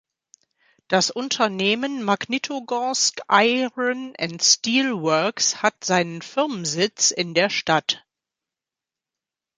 Das 0.87 1.11
Unternehmen 1.11 2.01
Magnitogorsk 2.03 3.21
Iron 3.29 4.15
and 4.17 4.41
Steel 4.41 4.99
Works 4.99 5.61
hat 5.61 5.83
seinen 5.85 6.23
Firmensitz 6.23 7.11
in 7.11 7.35
der 7.35 7.51
Stadt. 7.51 8.03